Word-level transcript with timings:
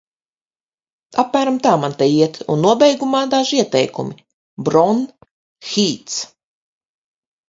Apmēram 1.23 1.57
tā 1.65 1.73
man 1.81 1.91
te 1.99 2.07
iet, 2.13 2.39
un 2.53 2.63
nobeigumā– 2.65 3.19
daži 3.33 3.59
ieteikumi:Bron-Hīts. 3.65 6.17